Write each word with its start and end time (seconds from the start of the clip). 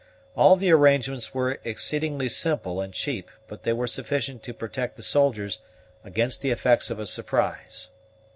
All 0.35 0.55
the 0.55 0.71
arrangements 0.71 1.31
were 1.31 1.59
exceedingly 1.63 2.27
simple 2.27 2.81
and 2.81 2.91
cheap, 2.91 3.29
but 3.47 3.61
they 3.61 3.71
were 3.73 3.85
sufficient 3.85 4.41
to 4.41 4.51
protect 4.51 4.95
the 4.97 5.03
soldiers 5.03 5.59
against 6.03 6.41
the 6.41 6.49
effects 6.49 6.89
of 6.89 6.97
a 6.97 7.05
surprise. 7.05 7.91